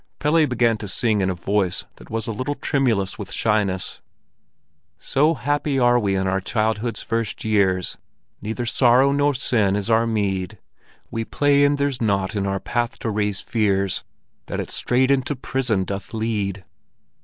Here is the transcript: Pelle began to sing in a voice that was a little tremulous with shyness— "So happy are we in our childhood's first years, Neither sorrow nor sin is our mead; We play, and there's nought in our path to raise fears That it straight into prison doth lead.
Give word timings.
Pelle 0.17 0.47
began 0.47 0.77
to 0.77 0.87
sing 0.87 1.21
in 1.21 1.29
a 1.29 1.35
voice 1.35 1.85
that 1.97 2.09
was 2.09 2.25
a 2.25 2.31
little 2.31 2.55
tremulous 2.55 3.19
with 3.19 3.31
shyness— 3.31 4.01
"So 4.97 5.35
happy 5.35 5.77
are 5.77 5.99
we 5.99 6.15
in 6.15 6.25
our 6.25 6.41
childhood's 6.41 7.03
first 7.03 7.45
years, 7.45 7.99
Neither 8.41 8.65
sorrow 8.65 9.11
nor 9.11 9.35
sin 9.35 9.75
is 9.75 9.91
our 9.91 10.07
mead; 10.07 10.57
We 11.11 11.23
play, 11.23 11.63
and 11.63 11.77
there's 11.77 12.01
nought 12.01 12.35
in 12.35 12.47
our 12.47 12.59
path 12.59 12.97
to 12.97 13.11
raise 13.11 13.41
fears 13.41 14.03
That 14.47 14.59
it 14.59 14.71
straight 14.71 15.11
into 15.11 15.35
prison 15.35 15.83
doth 15.83 16.15
lead. 16.15 16.65